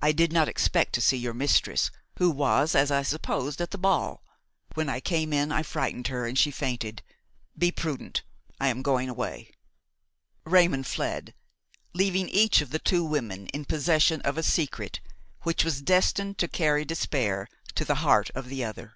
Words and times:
I 0.00 0.12
did 0.12 0.32
not 0.32 0.46
expect 0.48 0.92
to 0.92 1.00
see 1.00 1.16
your 1.16 1.34
mistress, 1.34 1.90
who 2.18 2.30
was, 2.30 2.76
as 2.76 2.92
I 2.92 3.02
supposed, 3.02 3.60
at 3.60 3.72
the 3.72 3.76
ball. 3.76 4.22
When 4.74 4.88
I 4.88 5.00
came 5.00 5.32
in 5.32 5.50
I 5.50 5.64
frightened 5.64 6.06
her 6.06 6.28
and 6.28 6.38
she 6.38 6.52
fainted. 6.52 7.02
Be 7.58 7.72
prudent; 7.72 8.22
I 8.60 8.68
am 8.68 8.82
going 8.82 9.08
away." 9.08 9.50
Raymon 10.44 10.84
fled, 10.84 11.34
leaving 11.92 12.28
each 12.28 12.60
of 12.60 12.70
the 12.70 12.78
two 12.78 13.02
women 13.04 13.48
in 13.48 13.64
possession 13.64 14.20
of 14.20 14.38
a 14.38 14.44
secret 14.44 15.00
which 15.42 15.64
was 15.64 15.82
destined 15.82 16.38
to 16.38 16.46
carry 16.46 16.84
despair 16.84 17.48
to 17.74 17.84
the 17.84 17.96
heart 17.96 18.30
of 18.32 18.48
the 18.48 18.62
other. 18.62 18.94